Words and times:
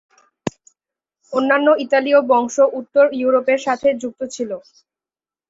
অন্যান্য 1.33 1.67
ইতালীয় 1.83 2.19
বংশ 2.31 2.55
উত্তর 2.79 3.05
ইউরোপের 3.13 3.59
সাথে 3.65 3.87
যুক্ত 4.01 4.21
ছিল। 4.35 4.51